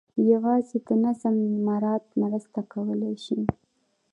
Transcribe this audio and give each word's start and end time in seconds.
یوازې 0.31 0.77
د 0.87 0.89
نظم 1.03 1.35
مراعات 1.65 2.05
مرسته 2.21 2.59
کولای 2.73 3.15
شي. 3.25 3.39